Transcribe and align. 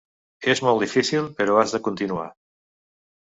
És 0.53 0.61
molt 0.67 0.79
difícil, 0.83 1.27
però 1.41 1.59
has 1.59 1.75
de 1.77 1.81
continuar. 1.89 2.27